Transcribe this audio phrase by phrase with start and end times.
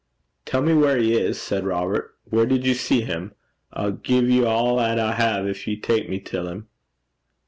[0.45, 2.15] 'Tell me where he is,' said Robert.
[2.25, 3.35] 'Where did you see him?
[3.71, 6.67] I'll gie ye a' 'at I hae gin ye'll tak me till him.'